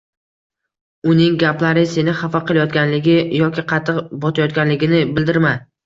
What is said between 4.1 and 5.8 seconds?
botayotganligini bildirma.